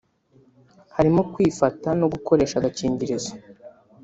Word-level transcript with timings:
harimo 0.95 1.21
kwifata 1.31 1.87
no 1.99 2.05
gukoresha 2.13 2.55
agakingirizo 2.57 3.33